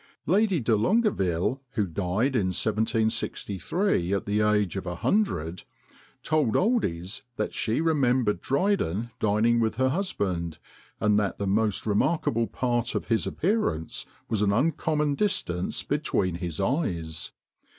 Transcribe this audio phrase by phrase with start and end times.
[0.25, 5.61] Lady de Longueville, who died in 1763 at the age of a hundred,
[6.23, 10.57] told Oldys that she remembered Dryden dining with her husband,
[10.99, 16.59] and that the most remarkable part of his appearance was an uncommon distance between his
[16.59, 17.31] eyes.